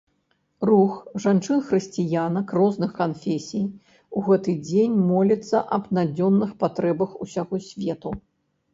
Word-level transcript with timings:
Рух 0.69 0.93
жанчын-хрысціянак 1.25 2.55
розных 2.61 2.97
канфесій 3.01 3.63
у 4.17 4.25
гэты 4.31 4.59
дзень 4.67 4.99
моліцца 5.13 5.65
аб 5.81 5.89
надзённых 5.99 6.51
патрэбах 6.65 7.09
усяго 7.25 7.65
свету. 7.73 8.09